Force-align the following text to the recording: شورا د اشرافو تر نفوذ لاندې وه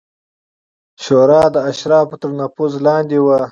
شورا 1.03 1.41
د 1.55 1.57
اشرافو 1.71 2.15
تر 2.21 2.31
نفوذ 2.39 2.73
لاندې 2.85 3.19
وه 3.25 3.41